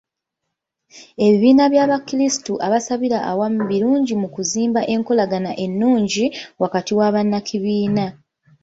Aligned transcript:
Ebibiina 1.25 1.63
by'Abakirisitu 1.73 2.53
abasabira 2.65 3.17
awamu 3.31 3.61
birungi 3.69 4.13
mu 4.21 4.27
kuzimba 4.35 4.81
enkolagana 4.93 5.51
ennungi 5.65 6.25
wakati 6.61 6.91
wa 6.99 7.07
bannakibiina. 7.13 8.05